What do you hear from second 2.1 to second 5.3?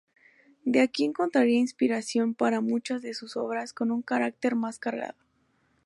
para muchas de sus obras con un carácter más cargado.